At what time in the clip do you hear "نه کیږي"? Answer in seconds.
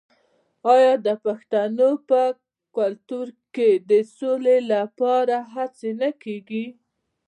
6.01-6.65